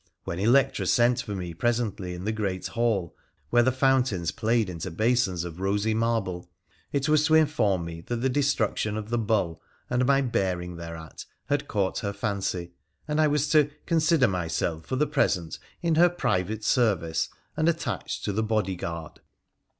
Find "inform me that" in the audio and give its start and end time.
7.35-8.15